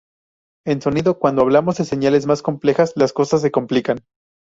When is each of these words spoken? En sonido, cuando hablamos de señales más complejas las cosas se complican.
En 0.65 0.81
sonido, 0.81 1.19
cuando 1.19 1.43
hablamos 1.43 1.77
de 1.77 1.85
señales 1.85 2.25
más 2.25 2.41
complejas 2.41 2.93
las 2.95 3.13
cosas 3.13 3.41
se 3.43 3.51
complican. 3.51 3.99